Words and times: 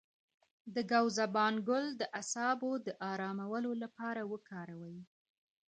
د 0.75 0.77
ګاو 0.91 1.05
زبان 1.19 1.53
ګل 1.69 1.85
د 2.01 2.03
اعصابو 2.19 2.71
د 2.85 2.87
ارام 3.11 3.39
لپاره 3.83 4.21
وکاروئ 4.31 4.97